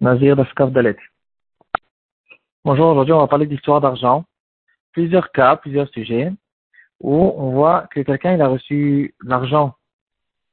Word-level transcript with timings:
Nazir 0.00 0.34
Dalet. 0.34 0.96
Bonjour, 2.64 2.86
aujourd'hui 2.86 3.12
on 3.12 3.18
va 3.18 3.26
parler 3.26 3.44
d'histoire 3.44 3.82
d'argent. 3.82 4.24
Plusieurs 4.92 5.30
cas, 5.30 5.56
plusieurs 5.56 5.90
sujets 5.90 6.32
où 7.00 7.34
on 7.36 7.50
voit 7.50 7.86
que 7.90 8.00
quelqu'un 8.00 8.32
il 8.32 8.40
a 8.40 8.48
reçu 8.48 9.14
l'argent 9.22 9.74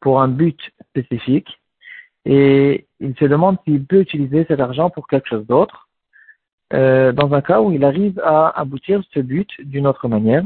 pour 0.02 0.22
un 0.22 0.28
but 0.28 0.60
spécifique 0.90 1.48
et 2.26 2.88
il 3.00 3.16
se 3.16 3.24
demande 3.24 3.56
s'il 3.64 3.86
peut 3.86 4.02
utiliser 4.02 4.46
cet 4.50 4.60
argent 4.60 4.90
pour 4.90 5.08
quelque 5.08 5.30
chose 5.30 5.48
d'autre. 5.48 5.88
Euh, 6.74 7.14
dans 7.14 7.34
un 7.34 7.42
cas 7.42 7.62
où 7.62 7.72
il 7.72 7.86
arrive 7.86 8.20
à 8.26 8.50
aboutir 8.50 9.02
ce 9.14 9.22
but 9.22 9.50
d'une 9.62 9.88
autre 9.88 10.10
manière 10.10 10.44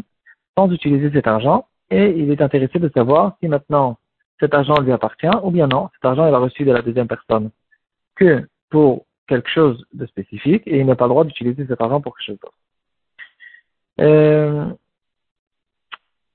sans 0.55 0.71
utiliser 0.71 1.11
cet 1.11 1.25
argent 1.25 1.65
et 1.89 2.11
il 2.11 2.29
est 2.29 2.41
intéressé 2.43 2.77
de 2.77 2.91
savoir 2.93 3.35
si 3.39 3.47
maintenant 3.47 3.97
cet 4.39 4.53
argent 4.53 4.79
lui 4.79 4.91
appartient 4.91 5.37
ou 5.41 5.49
bien 5.49 5.65
non, 5.65 5.89
cet 5.95 6.05
argent 6.05 6.27
il 6.27 6.35
a 6.35 6.37
reçu 6.37 6.65
de 6.65 6.71
la 6.71 6.83
deuxième 6.83 7.07
personne 7.07 7.49
que 8.15 8.47
pour 8.71 9.05
quelque 9.27 9.49
chose 9.49 9.85
de 9.93 10.05
spécifique 10.07 10.63
et 10.65 10.79
il 10.79 10.85
n'a 10.85 10.95
pas 10.95 11.05
le 11.05 11.09
droit 11.09 11.23
d'utiliser 11.23 11.65
cet 11.67 11.79
argent 11.79 12.01
pour 12.01 12.17
quelque 12.17 12.25
chose 12.25 12.39
d'autre. 12.39 12.57
Euh, 13.99 14.65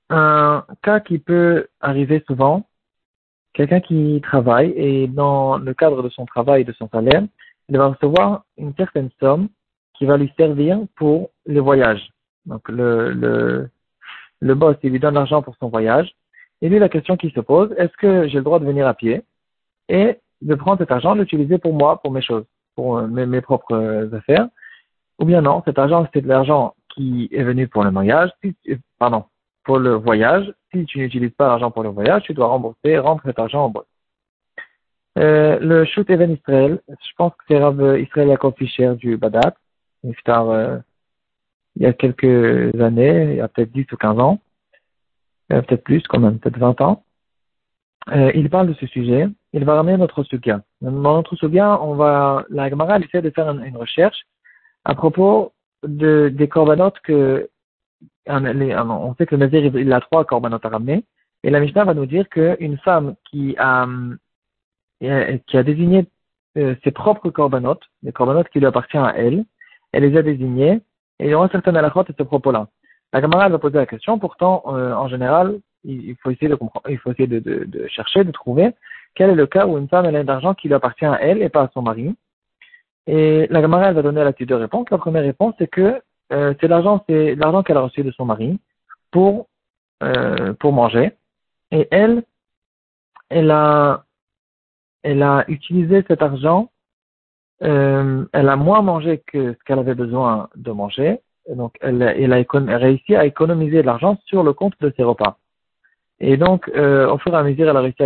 un 0.09 0.65
cas 0.81 0.99
qui 1.01 1.19
peut 1.19 1.67
arriver 1.81 2.23
souvent, 2.25 2.65
quelqu'un 3.53 3.81
qui 3.81 4.21
travaille 4.23 4.71
et 4.77 5.07
dans 5.07 5.57
le 5.57 5.73
cadre 5.73 6.01
de 6.01 6.09
son 6.09 6.25
travail 6.25 6.61
et 6.61 6.65
de 6.65 6.71
son 6.73 6.87
salaire, 6.87 7.23
il 7.67 7.77
va 7.77 7.87
recevoir 7.87 8.45
une 8.57 8.73
certaine 8.75 9.09
somme 9.19 9.49
qui 9.95 10.05
va 10.05 10.15
lui 10.15 10.31
servir 10.37 10.79
pour 10.95 11.31
le 11.45 11.59
voyage. 11.59 12.09
Donc 12.45 12.69
le, 12.69 13.11
le, 13.11 13.69
le 14.39 14.55
boss, 14.55 14.77
il 14.83 14.91
lui 14.91 14.99
donne 14.99 15.15
l'argent 15.15 15.41
pour 15.41 15.55
son 15.57 15.67
voyage. 15.67 16.15
Et 16.61 16.69
lui, 16.69 16.79
la 16.79 16.89
question 16.89 17.17
qui 17.17 17.29
se 17.31 17.41
pose, 17.41 17.73
est-ce 17.77 17.95
que 17.97 18.27
j'ai 18.27 18.37
le 18.37 18.43
droit 18.43 18.59
de 18.59 18.65
venir 18.65 18.87
à 18.87 18.93
pied? 18.93 19.23
Et 19.89 20.17
de 20.41 20.55
prendre 20.55 20.79
cet 20.79 20.91
argent, 20.91 21.15
l'utiliser 21.15 21.57
pour 21.57 21.73
moi, 21.73 21.99
pour 22.01 22.11
mes 22.11 22.21
choses, 22.21 22.45
pour 22.75 22.97
euh, 22.97 23.07
mes, 23.07 23.25
mes 23.25 23.41
propres 23.41 23.73
euh, 23.75 24.15
affaires, 24.15 24.47
ou 25.19 25.25
bien 25.25 25.41
non, 25.41 25.63
cet 25.65 25.79
argent, 25.79 26.07
c'est 26.13 26.21
de 26.21 26.27
l'argent 26.27 26.75
qui 26.89 27.29
est 27.31 27.43
venu 27.43 27.67
pour 27.67 27.83
le 27.83 27.91
voyage, 27.91 28.31
si, 28.43 28.55
pardon, 28.99 29.25
pour 29.63 29.79
le 29.79 29.93
voyage. 29.93 30.53
Si 30.73 30.85
tu 30.85 30.99
n'utilises 30.99 31.31
pas 31.31 31.47
l'argent 31.47 31.71
pour 31.71 31.83
le 31.83 31.89
voyage, 31.89 32.23
tu 32.23 32.33
dois 32.33 32.47
rembourser, 32.47 32.97
rendre 32.97 33.21
cet 33.25 33.39
argent 33.39 33.65
en 33.65 33.69
boîte. 33.69 33.87
Euh, 35.17 35.57
le 35.59 35.85
shoot 35.85 36.07
event 36.09 36.31
Israël, 36.31 36.79
je 36.87 37.11
pense 37.17 37.31
que 37.33 37.43
c'est 37.47 37.57
Rav 37.57 37.99
Israël 37.99 38.27
Yaakov 38.27 38.53
Fischer 38.55 38.93
du 38.95 39.17
Badat, 39.17 39.55
euh, 40.05 40.79
il 41.75 41.81
y 41.81 41.85
a 41.85 41.93
quelques 41.93 42.79
années, 42.79 43.31
il 43.31 43.35
y 43.37 43.41
a 43.41 43.47
peut-être 43.47 43.71
10 43.71 43.91
ou 43.91 43.97
15 43.97 44.19
ans, 44.19 44.39
euh, 45.51 45.61
peut-être 45.61 45.83
plus 45.83 46.03
quand 46.07 46.19
même, 46.19 46.39
peut-être 46.39 46.59
20 46.59 46.81
ans. 46.81 47.03
Euh, 48.11 48.31
il 48.35 48.49
parle 48.49 48.67
de 48.67 48.73
ce 48.73 48.85
sujet, 48.87 49.27
il 49.53 49.65
va 49.65 49.75
ramener 49.75 49.97
notre 49.97 50.23
sugya. 50.23 50.61
Dans 50.81 50.91
notre 50.91 51.35
sugya, 51.35 51.81
on 51.81 51.95
va, 51.95 52.45
la 52.49 52.69
Gemara 52.69 52.99
essaie 52.99 53.21
de 53.21 53.29
faire 53.31 53.49
une, 53.49 53.75
recherche 53.75 54.25
à 54.85 54.95
propos 54.95 55.51
de, 55.83 56.29
des 56.33 56.47
corbanotes 56.47 56.99
que, 57.01 57.49
on 58.27 59.15
sait 59.15 59.25
que 59.25 59.35
le 59.35 59.45
Nazir, 59.45 59.77
il 59.77 59.91
a 59.91 59.99
trois 59.99 60.23
corbanotes 60.23 60.65
à 60.65 60.69
ramener, 60.69 61.03
et 61.43 61.49
la 61.49 61.59
Mishnah 61.59 61.83
va 61.83 61.93
nous 61.93 62.05
dire 62.05 62.29
qu'une 62.29 62.77
femme 62.77 63.15
qui 63.29 63.55
a, 63.57 63.85
euh, 65.03 65.37
qui 65.45 65.57
a 65.57 65.63
désigné 65.63 66.05
euh, 66.57 66.75
ses 66.83 66.91
propres 66.91 67.29
corbanotes, 67.29 67.83
les 68.03 68.13
corbanotes 68.13 68.49
qui 68.49 68.59
lui 68.59 68.67
appartiennent 68.67 69.03
à 69.03 69.17
elle, 69.17 69.43
elle 69.91 70.03
les 70.03 70.17
a 70.17 70.21
désignés, 70.21 70.81
et 71.19 71.25
il 71.25 71.29
y 71.29 71.33
aura 71.33 71.49
certaines 71.49 71.75
alakhot 71.75 72.01
à 72.01 72.13
ce 72.17 72.23
propos-là. 72.23 72.67
La 73.11 73.21
Gemara 73.21 73.49
va 73.49 73.59
poser 73.59 73.77
la 73.77 73.85
question, 73.85 74.17
pourtant, 74.19 74.63
en 74.65 75.07
général, 75.07 75.59
il 75.83 76.15
faut 76.21 76.31
essayer 76.31 76.49
de 76.49 77.87
chercher, 77.87 78.23
de 78.23 78.31
trouver 78.31 78.73
quel 79.17 79.31
est 79.31 79.35
le 79.35 79.47
cas 79.47 79.65
où 79.65 79.79
une 79.79 79.89
femme 79.89 80.05
elle 80.05 80.15
a 80.15 80.23
d'argent 80.23 80.53
qui 80.53 80.67
lui 80.67 80.75
appartient 80.75 81.05
à 81.05 81.19
elle 81.19 81.41
et 81.41 81.49
pas 81.49 81.63
à 81.63 81.71
son 81.73 81.81
mari. 81.81 82.15
Et 83.07 83.47
la 83.49 83.61
Gemara 83.61 83.89
elle 83.89 83.95
va 83.95 84.03
donner 84.03 84.23
la 84.23 84.31
suite 84.31 84.49
de 84.49 84.53
réponses. 84.53 84.87
La 84.91 84.99
première 84.99 85.23
réponse 85.23 85.55
c'est 85.57 85.67
que 85.67 85.99
euh, 86.31 86.53
c'est 86.61 86.67
l'argent, 86.67 87.03
c'est 87.09 87.33
l'argent 87.33 87.63
qu'elle 87.63 87.77
a 87.77 87.81
reçu 87.81 88.03
de 88.03 88.11
son 88.11 88.25
mari 88.25 88.59
pour 89.09 89.47
euh, 90.03 90.53
pour 90.53 90.71
manger. 90.71 91.13
Et 91.71 91.87
elle, 91.89 92.23
elle 93.29 93.49
a 93.49 94.05
elle 95.01 95.23
a 95.23 95.45
utilisé 95.47 96.03
cet 96.07 96.21
argent. 96.21 96.69
Euh, 97.63 98.23
elle 98.33 98.49
a 98.49 98.55
moins 98.55 98.83
mangé 98.83 99.23
que 99.25 99.53
ce 99.53 99.63
qu'elle 99.65 99.79
avait 99.79 99.95
besoin 99.95 100.49
de 100.55 100.71
manger. 100.71 101.21
donc, 101.49 101.75
elle 101.81 102.03
a 102.03 102.77
réussi 102.77 103.15
à 103.15 103.25
économiser 103.25 103.81
de 103.81 103.87
l'argent 103.87 104.19
sur 104.25 104.43
le 104.43 104.53
compte 104.53 104.75
de 104.79 104.93
ses 104.95 105.03
repas. 105.03 105.39
Et 106.19 106.37
donc, 106.37 106.69
euh, 106.69 107.09
au 107.09 107.17
fur 107.17 107.33
et 107.33 107.37
à 107.37 107.43
mesure, 107.43 107.69
elle 107.69 107.77
a 107.77 107.81
réussi 107.81 108.03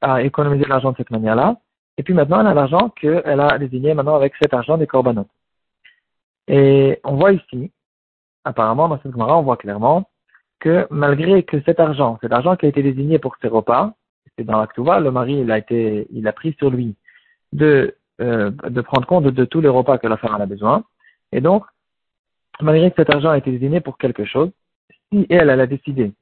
à, 0.00 0.22
économiser 0.22 0.66
l'argent 0.66 0.92
de 0.92 0.96
cette 0.96 1.10
manière-là. 1.10 1.56
Et 1.96 2.02
puis 2.02 2.14
maintenant, 2.14 2.40
elle 2.40 2.46
a 2.46 2.54
l'argent 2.54 2.90
qu'elle 2.90 3.40
a 3.40 3.58
désigné 3.58 3.92
maintenant 3.94 4.14
avec 4.14 4.34
cet 4.40 4.54
argent 4.54 4.78
des 4.78 4.86
corbanotes. 4.86 5.28
Et 6.48 7.00
on 7.04 7.16
voit 7.16 7.32
ici, 7.32 7.72
apparemment, 8.44 8.88
dans 8.88 9.00
cette 9.02 9.12
caméra, 9.12 9.36
on 9.38 9.42
voit 9.42 9.56
clairement 9.56 10.08
que 10.60 10.86
malgré 10.90 11.42
que 11.42 11.60
cet 11.62 11.80
argent, 11.80 12.18
cet 12.20 12.32
argent 12.32 12.56
qui 12.56 12.66
a 12.66 12.68
été 12.68 12.82
désigné 12.82 13.18
pour 13.18 13.36
ses 13.42 13.48
repas, 13.48 13.94
c'est 14.36 14.44
dans 14.44 14.58
l'actuva, 14.58 15.00
le 15.00 15.10
mari, 15.10 15.40
il 15.40 15.50
a 15.50 15.58
été, 15.58 16.06
il 16.10 16.26
a 16.28 16.32
pris 16.32 16.54
sur 16.58 16.70
lui 16.70 16.94
de, 17.52 17.96
euh, 18.20 18.50
de 18.50 18.80
prendre 18.80 19.06
compte 19.06 19.24
de, 19.24 19.30
de, 19.30 19.44
tous 19.44 19.60
les 19.60 19.68
repas 19.68 19.98
que 19.98 20.06
la 20.06 20.16
femme 20.16 20.40
a 20.40 20.46
besoin. 20.46 20.84
Et 21.32 21.40
donc, 21.40 21.64
malgré 22.60 22.90
que 22.90 22.96
cet 22.96 23.10
argent 23.10 23.30
a 23.30 23.38
été 23.38 23.50
désigné 23.50 23.80
pour 23.80 23.98
quelque 23.98 24.24
chose, 24.24 24.50
si 25.12 25.26
elle, 25.28 25.50
elle 25.50 25.60
a 25.60 25.66
décidé 25.66 26.12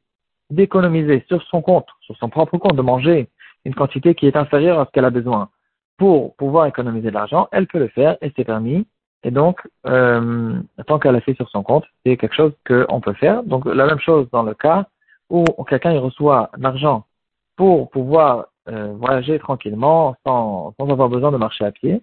d'économiser 0.50 1.24
sur 1.28 1.42
son 1.44 1.62
compte, 1.62 1.88
sur 2.00 2.16
son 2.16 2.28
propre 2.28 2.58
compte, 2.58 2.76
de 2.76 2.82
manger 2.82 3.28
une 3.64 3.74
quantité 3.74 4.14
qui 4.14 4.26
est 4.26 4.36
inférieure 4.36 4.80
à 4.80 4.86
ce 4.86 4.90
qu'elle 4.90 5.04
a 5.04 5.10
besoin 5.10 5.50
pour 5.98 6.36
pouvoir 6.36 6.66
économiser 6.66 7.08
de 7.08 7.14
l'argent, 7.14 7.48
elle 7.52 7.66
peut 7.66 7.80
le 7.80 7.88
faire 7.88 8.16
et 8.22 8.32
c'est 8.36 8.44
permis. 8.44 8.86
Et 9.24 9.32
donc, 9.32 9.60
euh, 9.86 10.60
tant 10.86 10.98
qu'elle 11.00 11.16
a 11.16 11.20
fait 11.20 11.34
sur 11.34 11.50
son 11.50 11.64
compte, 11.64 11.84
c'est 12.06 12.16
quelque 12.16 12.36
chose 12.36 12.52
qu'on 12.66 13.00
peut 13.00 13.14
faire. 13.14 13.42
Donc, 13.42 13.66
la 13.66 13.84
même 13.84 13.98
chose 13.98 14.28
dans 14.30 14.44
le 14.44 14.54
cas 14.54 14.86
où 15.28 15.44
quelqu'un 15.68 15.98
reçoit 15.98 16.50
l'argent 16.56 17.04
pour 17.56 17.90
pouvoir 17.90 18.46
euh, 18.68 18.92
voyager 18.94 19.38
tranquillement 19.40 20.14
sans, 20.24 20.72
sans 20.78 20.88
avoir 20.88 21.08
besoin 21.08 21.32
de 21.32 21.36
marcher 21.36 21.64
à 21.64 21.72
pied. 21.72 22.00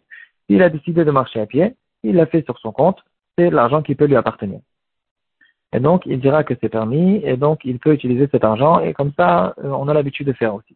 S'il 0.47 0.61
a 0.61 0.69
décidé 0.69 1.05
de 1.05 1.11
marcher 1.11 1.39
à 1.39 1.45
pied, 1.45 1.75
il 2.03 2.15
l'a 2.15 2.25
fait 2.25 2.43
sur 2.43 2.59
son 2.59 2.71
compte, 2.71 2.99
c'est 3.37 3.49
l'argent 3.49 3.81
qui 3.81 3.95
peut 3.95 4.05
lui 4.05 4.17
appartenir. 4.17 4.59
Et 5.75 5.81
donc, 5.81 6.03
il 6.05 6.21
dira 6.21 6.45
que 6.45 6.53
c'est 6.61 6.69
permis, 6.69 7.19
et 7.25 7.35
donc 7.35 7.65
il 7.65 7.79
peut 7.79 7.93
utiliser 7.93 8.29
cet 8.31 8.45
argent, 8.45 8.79
et 8.79 8.93
comme 8.93 9.11
ça, 9.17 9.53
euh, 9.61 9.67
on 9.67 9.89
a 9.89 9.93
l'habitude 9.93 10.25
de 10.25 10.31
faire 10.31 10.55
aussi. 10.55 10.73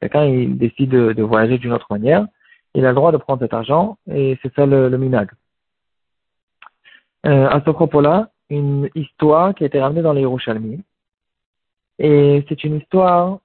Quelqu'un, 0.00 0.26
il 0.26 0.56
décide 0.56 0.90
de, 0.90 1.22
voyager 1.24 1.58
d'une 1.58 1.72
autre 1.72 1.88
manière, 1.90 2.24
il 2.74 2.86
a 2.86 2.90
le 2.90 2.94
droit 2.94 3.10
de 3.10 3.16
prendre 3.16 3.40
cet 3.40 3.52
argent, 3.52 3.98
et 4.08 4.38
c'est 4.40 4.54
ça 4.54 4.64
le, 4.64 4.96
minag. 4.96 5.28
Euh, 7.26 7.48
à 7.48 7.60
ce 7.66 7.70
propos-là, 7.70 8.30
une 8.48 8.88
histoire 8.94 9.56
qui 9.56 9.64
a 9.64 9.66
été 9.66 9.80
ramenée 9.80 10.02
dans 10.02 10.12
les 10.12 10.20
Yerushalmi, 10.20 10.84
et 11.98 12.44
c'est 12.48 12.62
une 12.62 12.76
histoire 12.76 13.40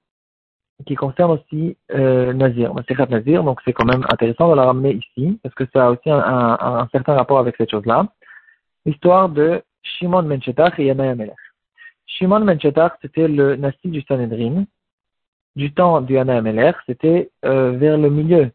qui 0.85 0.93
concerne 0.93 1.31
aussi 1.31 1.75
euh, 1.91 2.33
Nazir, 2.33 2.71
Nazir, 3.09 3.43
donc 3.43 3.61
c'est 3.65 3.73
quand 3.73 3.85
même 3.85 4.05
intéressant 4.11 4.47
de 4.51 4.55
la 4.55 4.65
ramener 4.65 4.93
ici, 4.93 5.39
parce 5.41 5.55
que 5.55 5.63
ça 5.73 5.87
a 5.87 5.89
aussi 5.89 6.11
un, 6.11 6.19
un 6.19 6.87
certain 6.91 7.15
rapport 7.15 7.39
avec 7.39 7.55
cette 7.57 7.71
chose-là. 7.71 8.05
L'histoire 8.85 9.29
de 9.29 9.63
Shimon 9.83 10.23
Menchetach 10.23 10.79
et 10.79 10.85
Yanaï 10.85 11.09
Amelech. 11.09 11.35
Shimon 12.05 12.41
Menchetach, 12.41 12.94
c'était 13.01 13.27
le 13.27 13.55
Nasi 13.55 13.89
du 13.89 14.01
Sanhedrin. 14.01 14.66
Du 15.55 15.71
temps 15.71 16.01
du 16.01 16.13
Yanaï 16.13 16.38
Amelech, 16.38 16.75
c'était 16.88 17.29
euh, 17.45 17.71
vers 17.71 17.97
le 17.97 18.09
milieu 18.09 18.51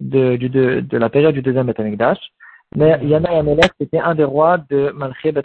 de, 0.00 0.36
de, 0.36 0.80
de, 0.80 0.98
la 0.98 1.10
période 1.10 1.34
du 1.34 1.42
deuxième 1.42 1.66
Betamikdash. 1.66 2.18
Mais 2.74 2.98
Yanaï 3.04 3.36
Amelech, 3.36 3.72
c'était 3.78 4.00
un 4.00 4.14
des 4.14 4.24
rois 4.24 4.58
de 4.70 4.92
Malché 4.94 5.32
Bet 5.32 5.42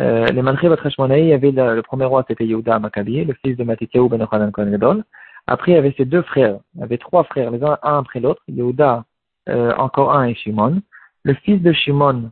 euh, 0.00 0.26
les 0.26 0.42
Malché 0.42 0.68
Bet 0.68 0.76
il 0.86 1.26
y 1.26 1.32
avait 1.32 1.50
le, 1.50 1.76
le, 1.76 1.82
premier 1.82 2.04
roi, 2.06 2.24
c'était 2.26 2.46
Yehuda 2.46 2.78
Maccabi, 2.78 3.24
le 3.24 3.34
fils 3.34 3.56
de 3.56 3.64
Matityahu 3.64 4.08
Ben 4.08 4.20
Yochanan 4.20 4.50
Kohen. 4.50 5.04
Après, 5.46 5.72
il 5.72 5.74
y 5.74 5.78
avait 5.78 5.94
ses 5.96 6.04
deux 6.04 6.22
frères. 6.22 6.58
Il 6.74 6.80
y 6.80 6.84
avait 6.84 6.98
trois 6.98 7.24
frères, 7.24 7.50
les 7.50 7.62
uns 7.62 7.78
un 7.82 7.98
après 7.98 8.20
l'autre. 8.20 8.42
Yehuda, 8.48 9.04
euh, 9.48 9.74
encore 9.76 10.12
un 10.14 10.26
et 10.28 10.34
Shimon. 10.34 10.80
Le 11.24 11.34
fils 11.34 11.60
de 11.60 11.72
Shimon, 11.72 12.30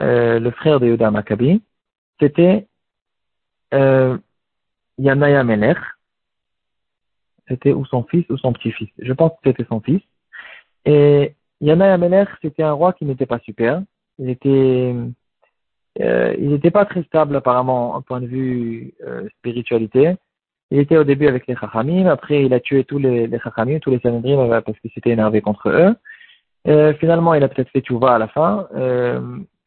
euh, 0.00 0.38
le 0.38 0.50
frère 0.50 0.80
de 0.80 0.86
Yehuda 0.86 1.10
Maccabi, 1.10 1.62
c'était 2.20 2.66
euh, 3.74 4.18
Yanaya. 4.98 5.44
C'était 7.48 7.72
ou 7.72 7.84
son 7.84 8.04
fils 8.04 8.28
ou 8.30 8.36
son 8.36 8.52
petit-fils. 8.52 8.90
Je 8.98 9.12
pense 9.12 9.32
que 9.32 9.50
c'était 9.50 9.64
son 9.64 9.80
fils. 9.80 10.02
Et 10.84 11.34
Yanaya 11.60 11.98
Melech, 11.98 12.28
c'était 12.42 12.62
un 12.62 12.72
roi 12.72 12.92
qui 12.92 13.04
n'était 13.04 13.26
pas 13.26 13.40
super. 13.40 13.82
Il 14.18 14.30
était, 14.30 14.94
euh, 16.00 16.34
il 16.38 16.50
n'était 16.50 16.70
pas 16.70 16.84
très 16.84 17.02
stable 17.04 17.36
apparemment 17.36 17.96
au 17.96 18.00
point 18.02 18.20
de 18.20 18.26
vue 18.26 18.94
euh, 19.04 19.28
spiritualité. 19.38 20.16
Il 20.70 20.78
était 20.78 20.96
au 20.96 21.04
début 21.04 21.26
avec 21.26 21.48
les 21.48 21.56
Chachamim, 21.56 22.06
après 22.06 22.44
il 22.44 22.54
a 22.54 22.60
tué 22.60 22.84
tous 22.84 22.98
les, 22.98 23.26
les 23.26 23.40
Chachamim, 23.40 23.80
tous 23.80 23.90
les 23.90 23.98
Sanhedrim 23.98 24.48
parce 24.64 24.78
qu'il 24.78 24.90
s'était 24.92 25.10
énervé 25.10 25.40
contre 25.40 25.68
eux. 25.68 25.96
Finalement, 27.00 27.34
il 27.34 27.42
a 27.42 27.48
peut-être 27.48 27.70
fait 27.70 27.80
Tchouva 27.80 28.14
à 28.14 28.18
la 28.18 28.28
fin. 28.28 28.68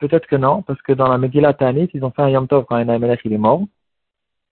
Peut-être 0.04 0.28
que 0.28 0.36
non, 0.36 0.62
parce 0.64 0.82
que 0.82 0.92
dans 0.92 1.08
la 1.08 1.18
Megillah 1.18 1.54
Ta'anit, 1.54 1.90
ils 1.94 2.04
ont 2.04 2.12
fait 2.12 2.24
un 2.24 2.30
Yom 2.30 2.46
Tov 2.46 2.66
quand 2.66 2.76
Enaïmelech 2.76 3.22
il 3.24 3.32
est 3.32 3.38
mort. 3.38 3.62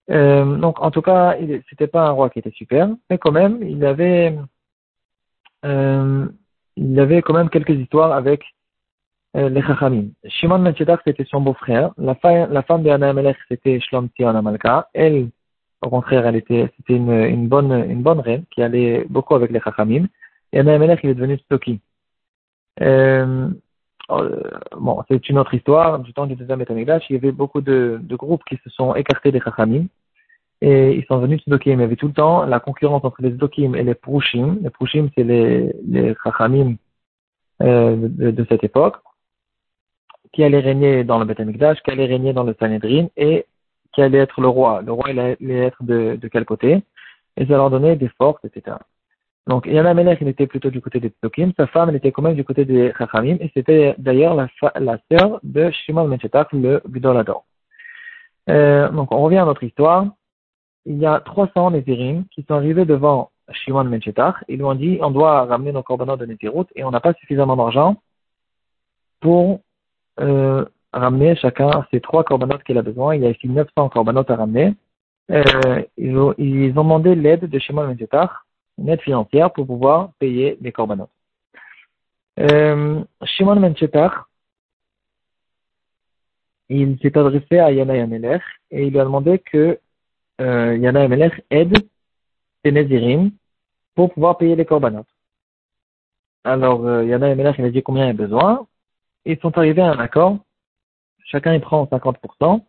Euh, 0.09 0.45
donc, 0.55 0.81
en 0.81 0.91
tout 0.91 1.01
cas, 1.01 1.35
c'était 1.69 1.87
pas 1.87 2.07
un 2.07 2.11
roi 2.11 2.29
qui 2.29 2.39
était 2.39 2.51
super, 2.51 2.87
mais 3.09 3.17
quand 3.17 3.33
même, 3.33 3.61
il 3.61 3.83
avait, 3.83 4.37
euh, 5.65 6.25
il 6.77 6.97
avait 6.97 7.21
quand 7.21 7.33
même 7.33 7.49
quelques 7.49 7.71
histoires 7.71 8.13
avec 8.13 8.45
euh, 9.35 9.49
les 9.49 9.61
Chachamim. 9.61 10.11
Shimon 10.25 10.59
Menchetach, 10.59 11.01
c'était 11.05 11.25
son 11.25 11.41
beau-frère. 11.41 11.91
La, 11.97 12.15
femme 12.15 12.83
de 12.83 12.89
Anna 12.89 13.33
c'était 13.49 13.81
Shlom 13.81 14.07
Tzion 14.15 14.29
Amalka. 14.29 14.87
Elle, 14.93 15.31
au 15.81 15.89
contraire, 15.89 16.27
elle 16.27 16.37
était, 16.37 16.71
c'était 16.77 16.95
une, 16.95 17.49
bonne, 17.49 17.73
une 17.73 18.03
bonne 18.03 18.21
reine 18.21 18.45
qui 18.51 18.63
allait 18.63 19.05
beaucoup 19.09 19.35
avec 19.35 19.51
les 19.51 19.59
Chachamim. 19.59 20.05
Et 20.53 20.59
Anna 20.59 20.77
il 20.77 21.09
est 21.09 21.13
devenu 21.13 21.37
Stoki. 21.39 21.81
Euh, 24.11 24.41
bon, 24.77 25.01
c'est 25.09 25.29
une 25.29 25.37
autre 25.37 25.53
histoire. 25.53 25.99
Du 25.99 26.13
temps 26.13 26.25
du 26.25 26.35
deuxième 26.35 26.61
Etamigdash, 26.61 27.09
il 27.09 27.13
y 27.13 27.17
avait 27.17 27.31
beaucoup 27.31 27.61
de, 27.61 27.99
groupes 28.11 28.43
qui 28.47 28.57
se 28.63 28.69
sont 28.69 28.95
écartés 28.95 29.31
des 29.31 29.39
Chachamim. 29.39 29.85
Et 30.61 30.95
ils 30.95 31.05
sont 31.05 31.17
venus 31.17 31.41
Tzedokim. 31.41 31.79
Il 31.79 31.81
y 31.81 31.83
avait 31.83 31.95
tout 31.95 32.07
le 32.07 32.13
temps 32.13 32.45
la 32.45 32.59
concurrence 32.59 33.03
entre 33.03 33.21
les 33.21 33.29
Tzedokim 33.31 33.75
et 33.75 33.83
les 33.83 33.95
Prushim. 33.95 34.59
Les 34.61 34.69
Prushim, 34.69 35.09
c'est 35.15 35.23
les, 35.23 35.73
les 35.87 36.15
Chachamim 36.23 36.75
euh, 37.61 37.95
de, 37.97 38.45
cette 38.49 38.63
époque 38.63 38.97
qui 40.33 40.43
allait 40.43 40.59
régner 40.59 41.03
dans 41.03 41.19
le 41.19 41.25
Beth 41.25 41.39
Amikdash, 41.39 41.81
qui 41.83 41.91
allait 41.91 42.05
régner 42.05 42.33
dans 42.33 42.43
le 42.43 42.55
Sanhedrin 42.59 43.07
et 43.17 43.45
qui 43.93 44.01
allait 44.01 44.19
être 44.19 44.39
le 44.39 44.47
roi. 44.47 44.81
Le 44.81 44.91
roi, 44.93 45.09
il 45.09 45.19
allait 45.19 45.37
être 45.65 45.83
de, 45.83 46.15
de 46.15 46.27
quel 46.27 46.45
côté? 46.45 46.81
Et 47.37 47.45
ça 47.45 47.53
leur 47.53 47.69
donnait 47.69 47.95
des 47.95 48.09
forces, 48.09 48.43
etc. 48.45 48.77
Donc, 49.47 49.65
Yana 49.65 49.93
Melech, 49.93 50.19
il 50.21 50.27
était 50.27 50.47
plutôt 50.47 50.69
du 50.69 50.81
côté 50.81 50.99
des 50.99 51.09
Tzokim. 51.09 51.51
Sa 51.57 51.67
femme, 51.67 51.89
elle 51.89 51.95
était 51.95 52.11
quand 52.11 52.21
même 52.21 52.35
du 52.35 52.43
côté 52.43 52.63
des 52.65 52.93
Chachamim. 52.97 53.37
Et 53.39 53.51
c'était 53.53 53.95
d'ailleurs 53.97 54.35
la, 54.35 54.47
sœur 55.11 55.39
de 55.43 55.71
Shimon 55.71 56.07
Menchetak, 56.07 56.53
le 56.53 56.81
Gdolador. 56.87 57.45
Euh, 58.49 58.89
donc, 58.89 59.11
on 59.11 59.21
revient 59.21 59.39
à 59.39 59.45
notre 59.45 59.63
histoire. 59.63 60.05
Il 60.85 60.97
y 60.97 61.05
a 61.05 61.19
300 61.19 61.71
Nézirim 61.71 62.25
qui 62.31 62.43
sont 62.47 62.55
arrivés 62.55 62.85
devant 62.85 63.31
Shimon 63.51 63.85
Menchetak. 63.85 64.35
Ils 64.47 64.57
lui 64.57 64.63
ont 64.63 64.75
dit, 64.75 64.99
on 65.01 65.11
doit 65.11 65.45
ramener 65.45 65.71
nos 65.71 65.83
corbanotes 65.83 66.19
de 66.19 66.25
Nézirut 66.27 66.65
et 66.75 66.83
on 66.83 66.91
n'a 66.91 66.99
pas 66.99 67.13
suffisamment 67.13 67.55
d'argent 67.55 67.97
pour 69.21 69.61
euh, 70.19 70.65
ramener 70.93 71.35
chacun 71.35 71.85
ses 71.91 72.01
trois 72.01 72.23
corbanotes 72.23 72.63
qu'il 72.63 72.77
a 72.77 72.81
besoin. 72.81 73.15
Il 73.15 73.21
y 73.21 73.25
a 73.25 73.29
ici 73.29 73.47
900 73.47 73.89
corbanotes 73.89 74.29
à 74.29 74.35
ramener. 74.35 74.75
Euh, 75.31 75.43
ils, 75.97 76.17
ont, 76.17 76.33
ils, 76.37 76.71
ont, 76.71 76.83
demandé 76.83 77.15
l'aide 77.15 77.45
de 77.49 77.59
Shimon 77.59 77.87
Menzetar, 77.87 78.45
une 78.81 78.89
aide 78.89 79.01
financière 79.01 79.51
pour 79.51 79.65
pouvoir 79.65 80.11
payer 80.19 80.57
les 80.61 80.71
corbanotes. 80.71 81.09
Euh, 82.39 83.03
Shimon 83.23 83.59
Menchetar, 83.59 84.29
il 86.69 86.97
s'est 87.01 87.17
adressé 87.17 87.59
à 87.59 87.71
Yana 87.71 87.95
Yamelech 87.97 88.41
et 88.71 88.85
il 88.85 88.91
lui 88.91 88.99
a 88.99 89.03
demandé 89.03 89.39
que 89.39 89.79
euh, 90.39 90.77
Yana 90.77 91.01
Yamelech 91.01 91.43
aide 91.49 91.77
les 92.63 92.71
Nézirim 92.71 93.31
pour 93.95 94.13
pouvoir 94.13 94.37
payer 94.37 94.55
les 94.55 94.65
corbanotes. 94.65 95.07
Alors, 96.43 96.85
euh, 96.87 97.05
Yana 97.05 97.29
Yamelech, 97.29 97.55
il 97.59 97.65
a 97.65 97.69
dit 97.69 97.83
combien 97.83 98.07
il 98.07 98.11
a 98.11 98.13
besoin 98.13 98.65
ils 99.25 99.39
sont 99.39 99.55
arrivés 99.57 99.81
à 99.81 99.91
un 99.91 99.99
accord. 99.99 100.39
Chacun 101.25 101.53
y 101.53 101.59
prend 101.59 101.85
50%. 101.85 102.63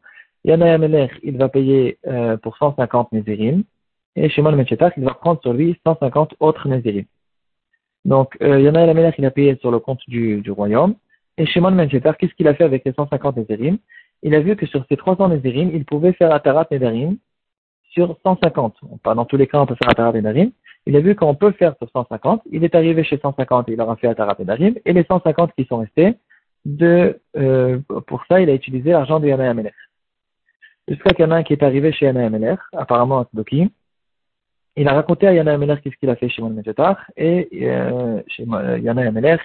Yana 0.44 0.66
Yamelech, 0.68 1.12
il 1.22 1.38
va 1.38 1.48
payer 1.48 1.98
euh, 2.06 2.36
pour 2.36 2.56
150 2.56 3.12
Nézirim. 3.12 3.64
Et 4.16 4.28
Shimon 4.28 4.52
Mechetak, 4.52 4.94
il 4.96 5.04
va 5.04 5.14
prendre 5.14 5.40
sur 5.40 5.52
lui 5.52 5.78
150 5.86 6.34
autres 6.40 6.68
Nézirim. 6.68 7.04
Donc, 8.04 8.36
euh, 8.42 8.60
Yana 8.60 8.86
Yamelech, 8.86 9.14
il 9.18 9.24
a 9.24 9.30
payé 9.30 9.56
sur 9.56 9.70
le 9.70 9.78
compte 9.78 10.00
du, 10.08 10.40
du 10.40 10.50
royaume. 10.50 10.94
Et 11.38 11.46
Shimon 11.46 11.70
Mechetak, 11.70 12.18
qu'est-ce 12.18 12.34
qu'il 12.34 12.48
a 12.48 12.54
fait 12.54 12.64
avec 12.64 12.84
les 12.84 12.92
150 12.92 13.36
Nézirim 13.36 13.78
Il 14.22 14.34
a 14.34 14.40
vu 14.40 14.56
que 14.56 14.66
sur 14.66 14.84
ces 14.88 14.96
300 14.96 15.28
Nézirim, 15.28 15.70
il 15.72 15.84
pouvait 15.84 16.12
faire 16.12 16.32
Atarat 16.32 16.66
Nézirim 16.70 17.16
sur 17.90 18.18
150. 18.22 18.74
Pas 19.02 19.14
dans 19.14 19.24
tous 19.24 19.36
les 19.36 19.46
cas, 19.46 19.60
on 19.60 19.66
peut 19.66 19.76
faire 19.76 19.90
Atarat 19.90 20.12
Nézirim. 20.12 20.50
Il 20.84 20.96
a 20.96 21.00
vu 21.00 21.14
qu'on 21.14 21.34
peut 21.34 21.52
faire 21.52 21.74
sur 21.78 21.88
150. 21.90 22.42
Il 22.50 22.64
est 22.64 22.74
arrivé 22.74 23.04
chez 23.04 23.18
150 23.18 23.68
et 23.68 23.72
il 23.72 23.80
aura 23.80 23.96
fait 23.96 24.08
Atarat 24.08 24.36
Nézirim. 24.38 24.74
Et 24.84 24.92
les 24.92 25.04
150 25.04 25.52
qui 25.56 25.64
sont 25.64 25.78
restés, 25.78 26.16
de, 26.64 27.20
euh, 27.36 27.80
pour 28.06 28.24
ça, 28.26 28.40
il 28.40 28.50
a 28.50 28.54
utilisé 28.54 28.90
l'argent 28.90 29.20
de 29.20 29.30
Amelech. 29.30 29.74
Jusqu'à 30.88 31.10
qu'il 31.10 31.24
y 31.24 31.28
en 31.28 31.30
a 31.30 31.36
un 31.36 31.42
qui 31.42 31.52
est 31.52 31.62
arrivé 31.62 31.92
chez 31.92 32.08
Amelech, 32.08 32.58
apparemment 32.72 33.20
à 33.20 33.24
Tzodoki. 33.24 33.70
Il 34.76 34.88
a 34.88 34.94
raconté 34.94 35.26
à 35.26 35.34
Yana 35.34 35.54
Amelech 35.54 35.82
qu'est-ce 35.82 35.96
qu'il 35.96 36.08
a 36.08 36.16
fait 36.16 36.28
chez 36.28 36.40
Mon 36.42 36.50
Metetar, 36.50 36.96
et 37.16 37.48
euh, 37.66 38.22
euh, 38.40 38.78
Yana 38.78 39.02
Amelech, 39.08 39.40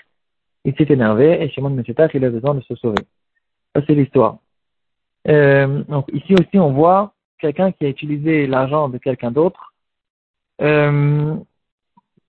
il 0.63 0.73
s'est 0.75 0.91
énervé, 0.91 1.41
et 1.43 1.49
chez 1.49 1.61
Mon 1.61 1.69
Metetar, 1.69 2.09
il 2.13 2.23
a 2.23 2.29
besoin 2.29 2.55
de 2.55 2.61
se 2.61 2.75
sauver. 2.75 3.03
Ça, 3.75 3.81
c'est 3.85 3.95
l'histoire. 3.95 4.37
Euh, 5.27 5.83
donc, 5.83 6.05
ici 6.13 6.33
aussi, 6.33 6.57
on 6.57 6.71
voit 6.71 7.13
quelqu'un 7.39 7.71
qui 7.71 7.85
a 7.85 7.89
utilisé 7.89 8.47
l'argent 8.47 8.87
de 8.89 8.97
quelqu'un 8.97 9.31
d'autre, 9.31 9.73
euh, 10.61 11.35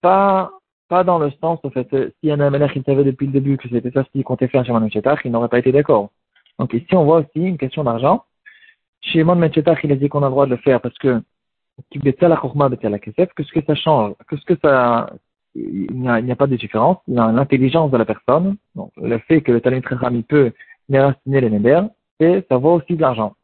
pas 0.01 0.51
pas 0.89 1.05
dans 1.05 1.19
le 1.19 1.31
sens, 1.43 1.61
en 1.63 1.71
fait, 1.71 1.89
si 2.21 2.31
un 2.31 2.41
Amalek 2.41 2.73
il 2.75 2.83
savait 2.83 3.05
depuis 3.05 3.27
le 3.27 3.33
début 3.33 3.59
que 3.59 3.69
c'était 3.69 3.91
ça 3.91 4.05
ce 4.05 4.11
qu'il 4.11 4.25
comptait 4.25 4.49
faire 4.49 4.65
chez 4.65 4.73
Mon 4.73 4.87
il 4.87 5.31
n'aurait 5.31 5.49
pas 5.49 5.59
été 5.59 5.71
d'accord. 5.71 6.11
Donc 6.59 6.73
ici, 6.73 6.95
on 6.95 7.05
voit 7.05 7.19
aussi 7.19 7.47
une 7.47 7.59
question 7.59 7.85
d'argent. 7.85 8.25
Chez 9.03 9.23
Mon 9.23 9.41
il 9.41 9.93
a 9.93 9.97
dit 9.97 10.09
qu'on 10.09 10.23
a 10.23 10.27
le 10.27 10.31
droit 10.31 10.47
de 10.47 10.53
le 10.53 10.57
faire 10.57 10.81
parce 10.81 10.97
que 10.97 11.23
qu'est-ce 11.91 13.53
que 13.53 13.65
ça 13.67 13.75
change 13.75 14.15
Qu'est-ce 14.29 14.45
que 14.45 14.59
ça... 14.63 15.11
Il 15.55 15.89
n'y 15.93 16.31
a, 16.31 16.37
pas 16.37 16.47
de 16.47 16.57
différence. 16.57 16.99
L'intelligence 17.09 17.91
de 17.91 17.97
la 17.97 18.05
personne. 18.05 18.57
Le 18.97 19.19
fait 19.19 19.41
que 19.41 19.51
le 19.51 19.61
talent 19.61 19.81
très 19.81 19.97
il 20.13 20.23
peut 20.23 20.53
déraciner 20.89 21.41
les 21.41 21.51
neder, 21.51 21.83
et 22.21 22.45
ça 22.49 22.59
vaut 22.59 22.75
aussi 22.75 22.95
de 22.95 23.01
l'argent. 23.01 23.35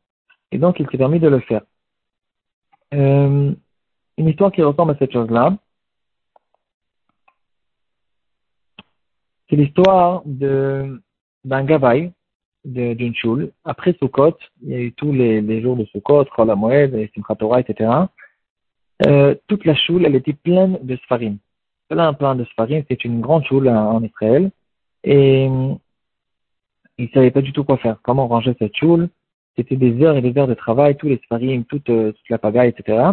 Et 0.52 0.58
donc, 0.58 0.78
il 0.78 0.88
s'est 0.88 0.98
permis 0.98 1.19
de 1.19 1.28
le 1.28 1.40
faire. 1.40 1.62
Euh, 2.92 3.52
une 4.16 4.28
histoire 4.28 4.52
qui 4.52 4.62
ressemble 4.62 4.92
à 4.92 4.96
cette 4.98 5.12
chose-là, 5.12 5.56
C'est 9.48 9.56
l'histoire 9.56 10.22
de 10.25 11.00
d'un 11.44 11.64
gavaï 11.64 12.12
d'une 12.64 13.14
choule. 13.14 13.52
Après 13.64 13.92
Sukkot, 14.00 14.38
il 14.62 14.70
y 14.70 14.75
a 14.75 14.78
eu 14.78 14.92
tous 14.92 15.12
les, 15.12 15.42
les 15.42 15.60
jours 15.60 15.76
de 15.76 15.84
Sukkot, 15.84 16.25
Chol 16.34 16.54
Moed, 16.56 17.10
Simchat 17.14 17.34
Torah, 17.34 17.60
etc. 17.60 17.90
Euh, 19.06 19.35
toute 19.49 19.64
la 19.64 19.75
choule, 19.75 20.05
elle 20.05 20.14
était 20.14 20.32
pleine 20.32 20.79
de 20.82 20.96
sfarim. 20.96 21.38
Plein, 21.88 22.12
plein 22.14 22.35
de 22.35 22.44
sfarim. 22.44 22.85
C'est 22.88 23.05
une 23.05 23.20
grande 23.20 23.44
choule 23.44 23.69
en, 23.69 24.02
Israël. 24.02 24.50
Et 25.02 25.44
ils 25.46 27.05
ne 27.05 27.08
savaient 27.12 27.31
pas 27.31 27.43
du 27.43 27.52
tout 27.52 27.64
quoi 27.64 27.76
faire. 27.79 27.99
Comment 28.02 28.29
ranger 28.29 28.55
cette 28.58 28.76
choule. 28.76 29.08
C'était 29.56 29.76
des 29.76 30.02
heures 30.02 30.17
et 30.17 30.23
des 30.23 30.37
heures 30.38 30.49
de 30.49 30.55
travail, 30.55 30.96
tous 30.96 31.08
les 31.08 31.20
sfarim, 31.25 31.64
toute, 31.64 31.88
euh, 31.91 32.12
toute 32.12 32.29
la 32.29 32.38
pagaille, 32.38 32.70
etc. 32.70 33.11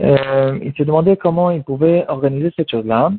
Euh, 0.00 0.58
ils 0.62 0.74
se 0.76 0.82
demandaient 0.82 1.16
comment 1.16 1.50
ils 1.50 1.62
pouvaient 1.62 2.04
organiser 2.08 2.52
cette 2.56 2.70
chose-là 2.70 3.12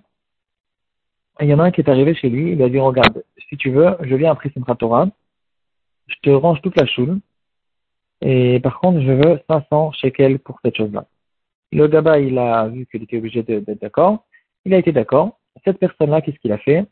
il 1.42 1.48
y 1.48 1.54
en 1.54 1.60
a 1.60 1.64
un 1.64 1.72
qui 1.72 1.82
est 1.82 1.90
arrivé 1.90 2.14
chez 2.16 2.30
lui, 2.30 2.52
il 2.52 2.62
a 2.62 2.70
dit, 2.70 2.80
regarde, 2.80 3.24
si 3.50 3.58
tu 3.58 3.72
veux, 3.72 3.96
je 4.01 4.16
viens 4.16 4.32
après 4.32 4.50
Simchat 4.50 4.75
Torah, 4.75 5.08
je 6.08 6.16
te 6.22 6.30
range 6.30 6.62
toute 6.62 6.75
la 6.75 6.86
choule, 6.86 7.20
et 8.22 8.60
par 8.60 8.80
contre, 8.80 9.01
je 9.01 9.12
veux 9.12 9.39
500 9.48 9.94
shekels 9.94 10.39
pour 10.39 10.60
cette 10.63 10.75
chose-là. 10.75 11.06
Le 11.72 11.88
gaba, 11.88 12.20
il 12.20 12.38
a 12.38 12.68
vu 12.68 12.86
qu'il 12.88 13.04
était 13.04 13.18
obligé 13.18 13.44
d'être 13.44 13.80
d'accord. 13.80 14.26
Il 14.66 14.74
a 14.74 14.78
été 14.78 14.92
d'accord. 14.92 15.40
Cette 15.66 15.78
personne-là, 15.78 16.22
qu'est-ce 16.22 16.40
qu'il 16.40 16.52
a 16.52 16.58
fait? 16.58 16.86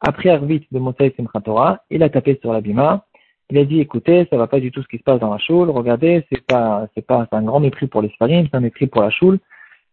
Après 0.00 0.30
Arvit 0.30 0.66
de 0.70 0.78
Mosaï 0.78 1.12
Simchat 1.16 1.40
Torah, 1.40 1.82
il 1.90 2.02
a 2.02 2.08
tapé 2.08 2.38
sur 2.40 2.52
l'abima. 2.52 3.06
Il 3.50 3.58
a 3.58 3.64
dit, 3.64 3.80
écoutez, 3.80 4.26
ça 4.30 4.36
va 4.36 4.46
pas 4.46 4.60
du 4.60 4.70
tout 4.70 4.82
ce 4.82 4.88
qui 4.88 4.98
se 4.98 5.02
passe 5.02 5.18
dans 5.18 5.32
la 5.32 5.38
choule. 5.38 5.70
Regardez, 5.70 6.24
c'est 6.30 6.44
pas, 6.46 6.86
c'est 6.94 7.04
pas, 7.04 7.26
un 7.32 7.42
grand 7.42 7.60
mépris 7.60 7.88
pour 7.88 8.00
les 8.00 8.12
c'est 8.18 8.54
un 8.54 8.60
mépris 8.60 8.86
pour 8.86 9.02
la 9.02 9.10
choule. 9.10 9.38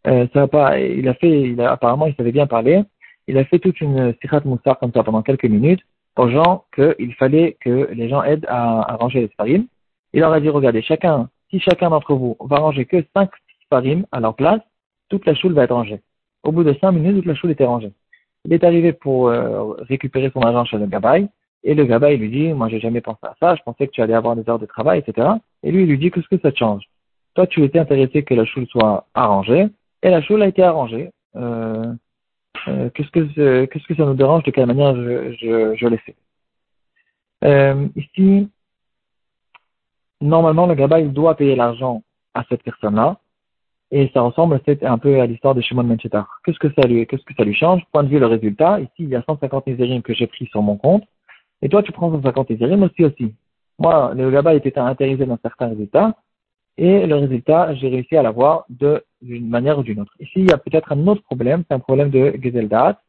Euh, 0.06 0.28
ça 0.32 0.42
va 0.42 0.48
pas, 0.48 0.80
il 0.80 1.08
a 1.10 1.16
fait, 1.16 1.42
il 1.42 1.60
a, 1.60 1.72
apparemment, 1.72 2.06
il 2.06 2.16
savait 2.16 2.32
bien 2.32 2.48
parler. 2.48 2.84
Il 3.28 3.38
a 3.38 3.44
fait 3.46 3.60
toute 3.60 3.82
une 3.82 4.14
sirat 4.22 4.42
moussard 4.46 4.78
comme 4.80 4.92
ça 4.94 5.04
pendant 5.04 5.24
quelques 5.24 5.46
minutes 5.46 5.82
aux 6.16 6.30
gens 6.30 6.66
qu'il 6.74 7.14
fallait 7.16 7.58
que 7.60 7.90
les 7.92 8.10
gens 8.10 8.24
aident 8.24 8.46
à, 8.48 8.96
ranger 9.00 9.30
les. 9.40 9.64
Il 10.14 10.22
leur 10.22 10.32
a 10.32 10.40
dit, 10.40 10.50
regardez, 10.50 10.82
chacun, 10.82 11.30
si 11.50 11.60
chacun 11.60 11.90
d'entre 11.90 12.14
vous 12.14 12.38
va 12.40 12.58
ranger 12.58 12.86
que 12.86 13.04
5 13.16 13.30
farim 13.70 14.06
à 14.12 14.20
leur 14.20 14.36
place, 14.36 14.62
toute 15.10 15.26
la 15.26 15.36
choule 15.36 15.54
va 15.54 15.64
être 15.64 15.74
rangée. 15.74 16.02
Au 16.44 16.52
bout 16.52 16.64
de 16.64 16.74
cinq 16.80 16.92
minutes, 16.92 17.16
toute 17.16 17.26
la 17.26 17.36
choule 17.36 17.52
était 17.52 17.66
rangée. 17.66 17.92
Il 18.46 18.54
est 18.54 18.64
arrivé 18.64 18.94
pour 18.94 19.30
euh, 19.30 19.74
récupérer 19.80 20.32
son 20.34 20.42
argent 20.42 20.66
chez 20.66 20.78
le 20.78 20.86
gabaye, 20.86 21.28
et 21.64 21.74
le 21.74 21.86
gabaye 21.86 22.18
lui 22.18 22.30
dit, 22.30 22.54
moi 22.54 22.70
j'ai 22.70 22.80
jamais 22.80 23.02
pensé 23.02 23.20
à 23.24 23.36
ça, 23.40 23.56
je 23.56 23.64
pensais 23.64 23.88
que 23.88 23.92
tu 23.92 24.02
allais 24.02 24.14
avoir 24.14 24.36
des 24.36 24.50
heures 24.50 24.60
de 24.60 24.66
travail, 24.66 25.00
etc. 25.00 25.28
Et 25.64 25.72
lui, 25.72 25.84
il 25.84 25.90
lui 25.90 25.98
dit, 25.98 26.12
qu'est-ce 26.12 26.28
que 26.28 26.40
ça 26.40 26.52
te 26.52 26.58
change? 26.58 26.84
Toi, 27.34 27.48
tu 27.48 27.64
étais 27.64 27.80
intéressé 27.80 28.24
que 28.24 28.34
la 28.34 28.46
choule 28.46 28.68
soit 28.68 29.06
arrangée, 29.14 29.68
et 30.04 30.10
la 30.10 30.22
choule 30.22 30.42
a 30.44 30.48
été 30.48 30.64
arrangée. 30.64 31.12
Euh, 31.36 31.94
euh, 32.68 32.90
qu'est-ce, 32.92 33.10
que, 33.12 33.96
ça 33.96 34.06
nous 34.06 34.16
dérange 34.16 34.44
De 34.44 34.52
quelle 34.52 34.66
manière 34.66 34.96
je, 34.96 35.76
je 35.76 35.88
l'ai 35.88 35.98
fait? 35.98 36.16
Ici, 37.96 38.50
normalement, 40.22 40.66
le 40.68 40.76
gabaye 40.76 41.10
doit 41.10 41.36
payer 41.36 41.56
l'argent 41.56 42.04
à 42.34 42.44
cette 42.50 42.64
personne-là, 42.64 43.18
et 43.92 44.10
ça 44.14 44.22
ressemble 44.22 44.60
un 44.82 44.98
peu 44.98 45.22
à 45.22 45.26
l'histoire 45.26 45.56
de 45.56 45.62
Shimon 45.62 45.84
Menchetar. 45.84 46.42
Qu'est-ce 46.44 46.60
que 46.60 46.72
ça 46.74 46.88
lui, 46.88 47.06
qu'est-ce 47.08 47.24
que 47.24 47.34
ça 47.34 47.44
lui 47.44 47.56
change? 47.56 47.82
Point 47.92 48.04
de 48.04 48.10
vue 48.10 48.20
le 48.20 48.26
résultat, 48.26 48.80
ici, 48.80 48.92
il 49.00 49.10
y 49.10 49.16
a 49.16 49.24
150 49.24 49.68
nézérimes 49.68 50.02
que 50.02 50.14
j'ai 50.14 50.28
pris 50.28 50.46
sur 50.48 50.62
mon 50.62 50.78
compte, 50.78 51.04
et 51.62 51.70
toi, 51.70 51.82
tu 51.84 51.92
prends 51.92 52.12
150 52.12 52.50
nézérimes 52.50 52.84
aussi 52.84 53.06
aussi. 53.06 53.34
Moi, 53.80 54.14
le 54.16 54.30
gaba 54.32 54.54
était 54.56 54.78
intéressé 54.78 55.26
dans 55.26 55.40
certains 55.42 55.70
résultats, 55.70 56.16
et 56.78 57.08
le 57.08 57.16
résultat, 57.16 57.74
j'ai 57.76 57.90
réussi 57.90 58.16
à 58.16 58.22
l'avoir 58.22 58.66
d'une 58.70 59.50
manière 59.50 59.80
ou 59.80 59.84
d'une 59.84 60.00
autre. 60.00 60.14
Ici, 60.20 60.34
il 60.36 60.50
y 60.50 60.54
a 60.54 60.58
peut-être 60.58 60.92
un 60.92 61.08
autre 61.08 61.24
problème, 61.24 61.64
c'est 61.68 61.74
un 61.74 61.80
problème 61.80 62.12
de 62.12 62.36
Gezeldat. 62.42 63.00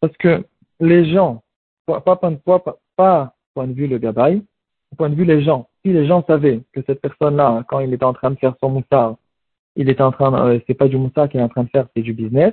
Parce 0.00 0.16
que 0.16 0.44
les 0.80 1.12
gens, 1.12 1.42
pas 1.86 2.00
point 2.02 2.30
de 2.30 3.72
vue 3.72 3.86
le 3.86 3.98
gabaï, 3.98 4.42
point 4.96 5.10
de 5.10 5.14
vue 5.14 5.24
les 5.24 5.42
gens. 5.42 5.68
Si 5.84 5.92
les 5.92 6.06
gens 6.06 6.24
savaient 6.26 6.60
que 6.72 6.80
cette 6.86 7.02
personne-là, 7.02 7.64
quand 7.68 7.80
il 7.80 7.92
était 7.92 8.04
en 8.04 8.14
train 8.14 8.30
de 8.30 8.36
faire 8.36 8.54
son 8.60 8.70
moussard, 8.70 9.16
il 9.76 9.88
était 9.88 10.02
en 10.02 10.12
train, 10.12 10.48
euh, 10.48 10.58
c'est 10.66 10.74
pas 10.74 10.88
du 10.88 10.96
moussard 10.96 11.28
qu'il 11.28 11.40
est 11.40 11.42
en 11.42 11.48
train 11.48 11.64
de 11.64 11.68
faire, 11.68 11.86
c'est 11.94 12.02
du 12.02 12.12
business. 12.12 12.52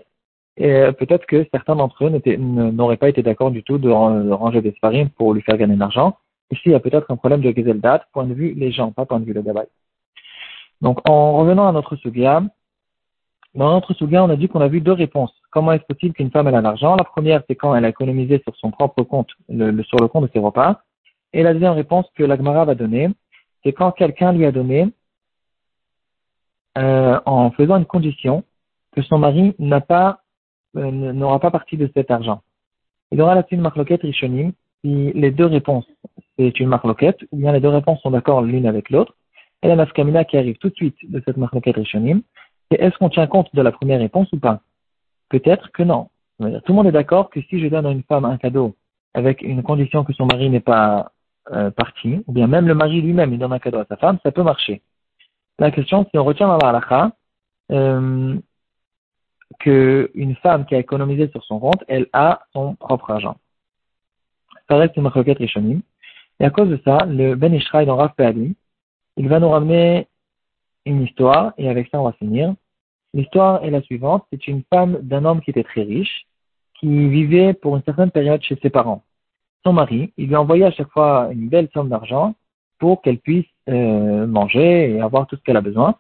Et 0.58 0.72
euh, 0.72 0.92
peut-être 0.92 1.26
que 1.26 1.46
certains 1.52 1.76
d'entre 1.76 2.06
eux 2.06 2.22
n'auraient 2.38 2.98
pas 2.98 3.10
été 3.10 3.24
d'accord 3.24 3.52
du 3.52 3.64
tout 3.64 3.78
de, 3.78 3.90
ranger 3.90 4.62
des 4.62 4.72
sparines 4.72 5.10
pour 5.10 5.34
lui 5.34 5.42
faire 5.42 5.58
gagner 5.58 5.76
de 5.76 5.80
l'argent. 5.80 6.18
Ici, 6.52 6.64
il 6.66 6.72
y 6.72 6.76
a 6.76 6.80
peut-être 6.80 7.10
un 7.10 7.16
problème 7.16 7.42
de 7.42 7.52
Gezeldat, 7.52 8.06
point 8.12 8.26
de 8.26 8.34
vue 8.34 8.54
les 8.54 8.72
gens, 8.72 8.92
pas 8.92 9.06
point 9.06 9.20
de 9.20 9.26
vue 9.26 9.34
le 9.34 9.42
gabaï. 9.42 9.68
Donc, 10.82 11.08
en 11.10 11.38
revenant 11.38 11.68
à 11.68 11.72
notre 11.72 11.96
sugia, 11.96 12.44
dans 13.54 13.72
notre 13.72 13.94
sugia, 13.94 14.24
on 14.24 14.30
a 14.30 14.36
dit 14.36 14.48
qu'on 14.48 14.62
a 14.62 14.68
vu 14.68 14.82
deux 14.82 14.92
réponses. 14.94 15.34
Comment 15.52 15.74
est-ce 15.74 15.84
possible 15.84 16.14
qu'une 16.14 16.32
femme 16.32 16.48
ait 16.48 16.54
a 16.54 16.62
l'argent? 16.62 16.96
La 16.96 17.04
première, 17.04 17.44
c'est 17.48 17.56
quand 17.56 17.76
elle 17.76 17.86
a 17.86 17.90
économisé 17.90 18.42
sur 18.44 18.56
son 18.56 18.72
propre 18.72 19.04
compte, 19.04 19.30
le, 19.50 19.84
sur 19.84 19.98
le 20.00 20.08
compte 20.08 20.26
de 20.26 20.30
ses 20.34 20.40
repas. 20.40 20.82
Et 21.34 21.44
la 21.44 21.54
deuxième 21.54 21.74
réponse 21.74 22.06
que 22.16 22.24
l'Agmara 22.24 22.66
va 22.66 22.76
donner, 22.76 23.10
c'est 23.64 23.74
quand 23.74 23.92
quelqu'un 23.92 24.34
lui 24.34 24.46
a 24.46 24.52
donné, 24.52 24.88
euh, 26.78 27.20
en 27.26 27.52
faisant 27.52 27.78
une 27.78 27.86
condition, 27.86 28.44
que 28.94 29.02
son 29.02 29.18
mari 29.18 29.54
n'a 29.60 29.82
pas, 29.82 30.22
euh, 30.78 30.92
n'aura 30.92 31.40
pas 31.40 31.52
partie 31.52 31.78
de 31.78 31.90
cet 31.96 32.12
argent. 32.12 32.42
Il 33.12 33.22
aura 33.22 33.36
là-dessus 33.36 33.56
une 33.56 33.62
marloquette 33.62 34.02
rishonim, 34.02 34.54
si 34.84 35.12
les 35.14 35.32
deux 35.32 35.46
réponses, 35.46 35.86
c'est 36.38 36.60
une 36.60 36.68
marloquette, 36.68 37.20
ou 37.32 37.38
bien 37.38 37.52
les 37.52 37.60
deux 37.60 37.70
réponses 37.70 38.02
sont 38.02 38.12
d'accord 38.12 38.42
l'une 38.42 38.66
avec 38.66 38.90
l'autre, 38.90 39.16
et 39.64 39.68
la 39.68 39.76
mascamina 39.76 40.26
qui 40.26 40.38
arrive 40.38 40.58
tout 40.58 40.70
de 40.70 40.76
suite 40.76 40.98
de 41.04 41.22
cette 41.26 41.38
marloquette 41.38 41.76
rishonim, 41.76 42.22
c'est 42.72 42.82
est-ce 42.82 42.98
qu'on 42.98 43.10
tient 43.10 43.28
compte 43.28 43.54
de 43.54 43.62
la 43.62 43.72
première 43.72 44.00
réponse 44.00 44.32
ou 44.32 44.40
pas? 44.40 44.62
Peut-être 45.30 45.72
que 45.72 45.84
non. 45.84 46.10
Tout 46.40 46.48
le 46.70 46.74
monde 46.74 46.88
est 46.88 46.92
d'accord 46.92 47.30
que 47.30 47.42
si 47.42 47.60
je 47.60 47.68
donne 47.68 47.86
à 47.86 47.92
une 47.92 48.04
femme 48.04 48.26
un 48.26 48.38
cadeau 48.38 48.76
avec 49.14 49.42
une 49.42 49.62
condition 49.62 50.04
que 50.04 50.14
son 50.14 50.26
mari 50.26 50.50
n'est 50.50 50.62
pas 50.62 51.12
euh, 51.52 51.70
parti, 51.70 52.24
ou 52.28 52.32
bien 52.32 52.48
même 52.48 52.68
le 52.68 52.76
mari 52.76 53.02
lui-même 53.02 53.38
donne 53.38 53.54
un 53.54 53.60
cadeau 53.60 53.80
à 53.80 53.86
sa 53.86 53.98
femme, 53.98 54.18
ça 54.24 54.32
peut 54.32 54.44
marcher. 54.44 54.82
La 55.62 55.70
question, 55.70 56.08
si 56.10 56.18
on 56.18 56.24
retient 56.24 56.48
dans 56.48 56.58
la 56.58 56.70
halakha, 56.70 57.12
euh, 57.72 58.36
qu'une 59.60 60.36
femme 60.38 60.66
qui 60.66 60.74
a 60.74 60.80
économisé 60.80 61.30
sur 61.30 61.44
son 61.44 61.60
compte, 61.60 61.84
elle 61.88 62.08
a 62.14 62.42
son 62.52 62.74
propre 62.74 63.12
argent. 63.12 63.36
Ça 64.68 64.78
reste 64.78 64.98
une 64.98 65.06
requête 65.06 65.38
rishonim. 65.38 65.82
Et 66.40 66.46
à 66.46 66.50
cause 66.50 66.68
de 66.68 66.82
ça, 66.84 67.06
le 67.06 67.36
Ben 67.36 67.54
Ishraï 67.54 67.86
dans 67.86 67.96
Rav 67.96 68.14
il 69.18 69.30
va 69.30 69.40
nous 69.40 69.50
ramener 69.52 70.08
une 70.88 71.04
histoire, 71.04 71.54
et 71.60 71.70
avec 71.70 71.90
ça 71.90 72.02
on 72.02 72.06
va 72.06 72.14
finir. 72.14 72.56
L'histoire 73.14 73.64
est 73.64 73.70
la 73.70 73.84
suivante, 73.84 74.26
c'est 74.34 74.48
une 74.48 74.64
femme 74.74 74.98
d'un 75.04 75.26
homme 75.26 75.42
qui 75.42 75.52
était 75.52 75.64
très 75.64 75.84
riche, 75.84 76.26
qui 76.80 77.08
vivait 77.08 77.54
pour 77.54 77.76
une 77.76 77.84
certaine 77.84 78.10
période 78.10 78.42
chez 78.42 78.58
ses 78.64 78.72
parents. 78.72 79.04
Son 79.64 79.74
mari, 79.74 80.12
il 80.18 80.30
lui 80.30 80.36
envoyait 80.36 80.66
à 80.66 80.72
chaque 80.72 80.90
fois 80.90 81.30
une 81.32 81.50
belle 81.50 81.70
somme 81.72 81.90
d'argent 81.90 82.34
pour 82.82 83.02
qu'elle 83.02 83.20
puisse 83.20 83.46
euh, 83.70 84.26
manger 84.26 84.92
et 84.92 85.02
avoir 85.02 85.28
tout 85.28 85.36
ce 85.36 85.44
qu'elle 85.44 85.56
a 85.56 85.62
besoin. 85.62 85.96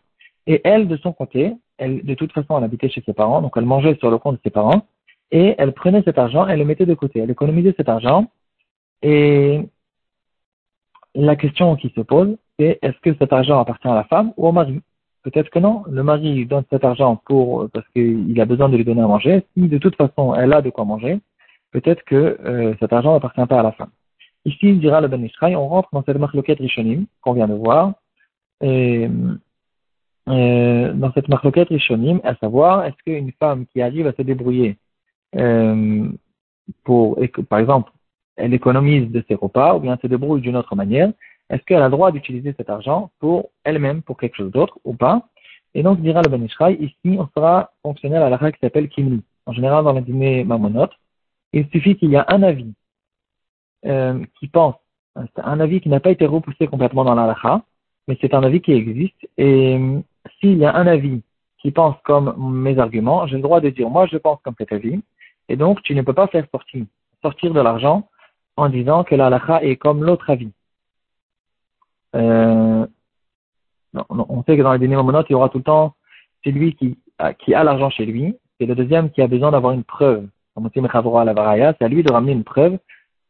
Et 0.47 0.59
elle, 0.63 0.87
de 0.87 0.97
son 0.97 1.13
côté, 1.13 1.53
elle, 1.77 2.03
de 2.03 2.15
toute 2.15 2.33
façon, 2.33 2.57
elle 2.57 2.63
habitait 2.63 2.89
chez 2.89 3.03
ses 3.05 3.13
parents, 3.13 3.41
donc 3.43 3.53
elle 3.55 3.65
mangeait 3.65 3.97
sur 3.99 4.09
le 4.09 4.17
compte 4.17 4.37
de 4.37 4.41
ses 4.43 4.49
parents, 4.49 4.81
et 5.31 5.53
elle 5.59 5.73
prenait 5.73 6.01
cet 6.01 6.17
argent, 6.17 6.47
elle 6.47 6.57
le 6.57 6.65
mettait 6.65 6.87
de 6.87 6.95
côté, 6.95 7.19
elle 7.19 7.29
économisait 7.29 7.75
cet 7.77 7.87
argent, 7.87 8.31
et 9.03 9.61
la 11.13 11.35
question 11.35 11.75
qui 11.75 11.89
se 11.95 12.01
pose, 12.01 12.35
c'est 12.57 12.79
est-ce 12.81 12.99
que 13.01 13.15
cet 13.19 13.31
argent 13.31 13.59
appartient 13.59 13.87
à 13.87 13.95
la 13.95 14.05
femme 14.05 14.33
ou 14.37 14.47
au 14.47 14.51
mari? 14.51 14.81
Peut-être 15.23 15.51
que 15.51 15.59
non. 15.59 15.83
Le 15.87 16.01
mari 16.01 16.33
lui 16.33 16.47
donne 16.47 16.63
cet 16.71 16.83
argent 16.83 17.21
pour 17.27 17.69
parce 17.71 17.87
qu'il 17.89 18.39
a 18.41 18.45
besoin 18.45 18.69
de 18.69 18.77
lui 18.77 18.85
donner 18.85 19.01
à 19.01 19.07
manger. 19.07 19.45
Si 19.53 19.67
de 19.67 19.77
toute 19.77 19.95
façon 19.95 20.33
elle 20.33 20.53
a 20.53 20.61
de 20.61 20.71
quoi 20.71 20.85
manger, 20.85 21.19
peut-être 21.71 22.03
que 22.05 22.39
euh, 22.43 22.73
cet 22.79 22.91
argent 22.91 23.13
n'appartient 23.13 23.45
pas 23.45 23.59
à 23.59 23.63
la 23.63 23.71
femme. 23.73 23.91
Ici, 24.45 24.57
il 24.63 24.79
dira 24.79 25.01
le 25.01 25.07
Ben 25.07 25.23
Israël, 25.23 25.55
on 25.55 25.67
rentre 25.67 25.89
dans 25.93 26.03
cette 26.03 26.17
marloquette 26.17 26.59
Rishonim 26.59 27.05
qu'on 27.21 27.33
vient 27.33 27.47
de 27.47 27.53
voir. 27.53 27.93
Euh, 28.63 29.33
dans 30.27 31.11
cette 31.13 31.27
marloquette 31.27 31.69
Rishonim, 31.69 32.21
à 32.23 32.35
savoir, 32.35 32.85
est-ce 32.85 32.97
qu'une 33.05 33.31
femme 33.33 33.65
qui 33.67 33.81
arrive 33.81 34.07
à 34.07 34.13
se 34.13 34.21
débrouiller 34.21 34.77
euh, 35.35 36.07
pour, 36.83 37.19
par 37.49 37.59
exemple, 37.59 37.91
elle 38.35 38.53
économise 38.53 39.11
de 39.11 39.23
ses 39.27 39.35
repas 39.35 39.75
ou 39.75 39.79
bien 39.79 39.97
se 40.01 40.07
débrouille 40.07 40.41
d'une 40.41 40.55
autre 40.55 40.75
manière, 40.75 41.11
est-ce 41.49 41.63
qu'elle 41.63 41.81
a 41.81 41.85
le 41.85 41.91
droit 41.91 42.11
d'utiliser 42.11 42.53
cet 42.57 42.69
argent 42.69 43.11
pour 43.19 43.49
elle-même, 43.63 44.01
pour 44.01 44.17
quelque 44.17 44.37
chose 44.37 44.51
d'autre 44.51 44.79
ou 44.83 44.93
pas? 44.93 45.27
Et 45.73 45.83
donc, 45.83 46.01
dira 46.01 46.21
le 46.21 46.29
Ben 46.29 46.43
ici, 46.43 46.95
on 47.05 47.27
sera 47.35 47.71
fonctionnel 47.83 48.23
à 48.23 48.29
la 48.29 48.51
qui 48.51 48.59
s'appelle 48.59 48.89
Kimli. 48.89 49.21
En 49.45 49.53
général, 49.53 49.83
dans 49.83 49.93
les 49.93 50.01
dîners 50.01 50.43
mamonotes, 50.43 50.93
il 51.53 51.67
suffit 51.69 51.95
qu'il 51.95 52.09
y 52.09 52.15
a 52.15 52.25
un 52.29 52.43
avis 52.43 52.73
euh, 53.85 54.23
qui 54.39 54.47
pense, 54.47 54.75
un 55.15 55.59
avis 55.59 55.81
qui 55.81 55.89
n'a 55.89 55.99
pas 55.99 56.11
été 56.11 56.25
repoussé 56.25 56.67
complètement 56.67 57.03
dans 57.03 57.15
la 57.15 57.35
mais 58.07 58.17
c'est 58.21 58.33
un 58.33 58.43
avis 58.43 58.61
qui 58.61 58.73
existe. 58.73 59.27
Et 59.37 59.77
euh, 59.77 59.99
s'il 60.39 60.57
y 60.57 60.65
a 60.65 60.75
un 60.75 60.87
avis 60.87 61.21
qui 61.59 61.71
pense 61.71 61.95
comme 62.03 62.35
mes 62.37 62.79
arguments, 62.79 63.27
j'ai 63.27 63.35
le 63.35 63.41
droit 63.41 63.61
de 63.61 63.69
dire, 63.69 63.89
moi, 63.89 64.07
je 64.07 64.17
pense 64.17 64.39
comme 64.43 64.55
cet 64.57 64.71
avis. 64.71 65.01
Et 65.49 65.55
donc, 65.55 65.81
tu 65.83 65.93
ne 65.95 66.01
peux 66.01 66.13
pas 66.13 66.27
faire 66.27 66.45
sortir, 66.51 66.85
sortir 67.21 67.53
de 67.53 67.61
l'argent 67.61 68.07
en 68.57 68.69
disant 68.69 69.03
que 69.03 69.15
la 69.15 69.29
est 69.63 69.75
comme 69.75 70.03
l'autre 70.03 70.29
avis. 70.29 70.51
Euh, 72.15 72.85
on 74.09 74.43
sait 74.43 74.57
que 74.57 74.61
dans 74.61 74.73
les 74.73 74.79
dîners 74.79 75.03
monotes, 75.03 75.27
il 75.29 75.33
y 75.33 75.35
aura 75.35 75.49
tout 75.49 75.59
le 75.59 75.63
temps 75.63 75.93
celui 76.43 76.75
qui 76.75 76.97
qui 77.39 77.53
a 77.53 77.63
l'argent 77.63 77.89
chez 77.89 78.05
lui, 78.05 78.35
et 78.59 78.65
le 78.65 78.75
deuxième 78.75 79.09
qui 79.11 79.21
a 79.21 79.27
besoin 79.27 79.51
d'avoir 79.51 79.73
une 79.73 79.83
preuve. 79.83 80.27
C'est 80.55 81.83
à 81.85 81.87
lui 81.87 82.03
de 82.03 82.11
ramener 82.11 82.33
une 82.33 82.43
preuve 82.43 82.77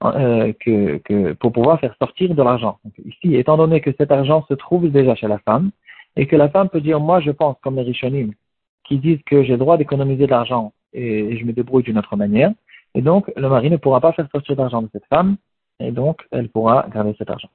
euh, 0.04 0.54
que, 0.60 0.98
que, 0.98 1.34
pour 1.34 1.52
pouvoir 1.52 1.80
faire 1.80 1.96
sortir 2.00 2.34
de 2.34 2.44
l'argent. 2.44 2.80
Ici, 3.06 3.36
étant 3.36 3.58
donné 3.58 3.82
que 3.82 3.92
cet 3.98 4.12
argent 4.12 4.46
se 4.48 4.54
trouve 4.56 4.90
déjà 4.90 5.16
chez 5.16 5.28
la 5.28 5.38
femme, 5.40 5.72
et 6.16 6.28
que 6.28 6.36
la 6.36 6.50
femme 6.50 6.70
peut 6.70 6.82
dire, 6.82 7.00
moi 7.00 7.20
je 7.20 7.32
pense, 7.32 7.56
comme 7.62 7.76
les 7.76 7.84
Rishonim, 7.84 8.34
qui 8.84 8.98
disent 8.98 9.22
que 9.26 9.44
j'ai 9.44 9.54
le 9.54 9.58
droit 9.58 9.78
d'économiser 9.78 10.26
de 10.26 10.32
l'argent 10.32 10.74
et, 10.94 11.38
je 11.38 11.46
me 11.46 11.54
débrouille 11.54 11.84
d'une 11.84 11.98
autre 11.98 12.16
manière, 12.16 12.52
et 12.96 13.02
donc 13.02 13.32
le 13.36 13.48
mari 13.48 13.70
ne 13.70 13.78
pourra 13.78 14.02
pas 14.02 14.12
faire 14.12 14.28
sortir 14.32 14.56
d'argent 14.56 14.82
de 14.82 14.90
cette 14.92 15.06
femme, 15.06 15.38
et 15.80 15.92
donc 15.92 16.22
elle 16.32 16.50
pourra 16.50 16.88
garder 16.94 17.16
cet 17.18 17.30
argent. 17.30 17.50